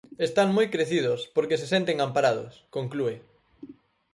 Están 0.27 0.49
moi 0.57 0.67
crecidos 0.73 1.19
porque 1.35 1.59
se 1.61 1.67
senten 1.73 1.97
amparados, 2.05 2.51
conclúe. 2.75 3.15